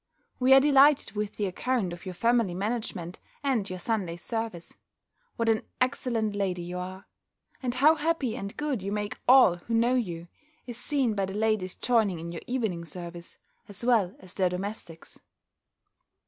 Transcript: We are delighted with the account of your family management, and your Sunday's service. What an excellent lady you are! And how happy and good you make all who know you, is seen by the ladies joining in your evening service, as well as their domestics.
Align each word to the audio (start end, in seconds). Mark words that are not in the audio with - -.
We 0.39 0.51
are 0.55 0.59
delighted 0.59 1.11
with 1.11 1.35
the 1.35 1.45
account 1.45 1.93
of 1.93 2.07
your 2.07 2.15
family 2.15 2.55
management, 2.55 3.19
and 3.43 3.69
your 3.69 3.77
Sunday's 3.77 4.23
service. 4.23 4.73
What 5.35 5.47
an 5.47 5.61
excellent 5.79 6.35
lady 6.35 6.63
you 6.63 6.79
are! 6.79 7.05
And 7.61 7.75
how 7.75 7.93
happy 7.93 8.35
and 8.35 8.57
good 8.57 8.81
you 8.81 8.91
make 8.91 9.19
all 9.27 9.57
who 9.57 9.75
know 9.75 9.93
you, 9.93 10.27
is 10.65 10.77
seen 10.79 11.13
by 11.13 11.27
the 11.27 11.35
ladies 11.35 11.75
joining 11.75 12.17
in 12.17 12.31
your 12.31 12.41
evening 12.47 12.83
service, 12.83 13.37
as 13.69 13.85
well 13.85 14.15
as 14.17 14.33
their 14.33 14.49
domestics. 14.49 15.19